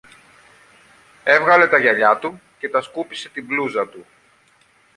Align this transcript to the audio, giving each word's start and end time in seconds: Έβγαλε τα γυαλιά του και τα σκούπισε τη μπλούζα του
Έβγαλε 1.23 1.67
τα 1.67 1.77
γυαλιά 1.77 2.17
του 2.19 2.41
και 2.59 2.69
τα 2.69 2.81
σκούπισε 2.81 3.29
τη 3.29 3.41
μπλούζα 3.41 3.87
του 3.87 4.05